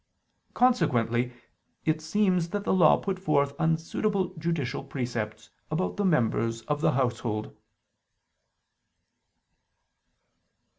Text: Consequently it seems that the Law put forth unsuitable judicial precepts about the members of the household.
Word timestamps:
Consequently 0.55 1.31
it 1.85 2.01
seems 2.01 2.49
that 2.49 2.63
the 2.63 2.73
Law 2.73 2.97
put 2.97 3.19
forth 3.19 3.53
unsuitable 3.59 4.29
judicial 4.39 4.83
precepts 4.83 5.51
about 5.69 5.95
the 5.97 6.05
members 6.05 6.61
of 6.63 6.81
the 6.81 6.93
household. 6.93 7.55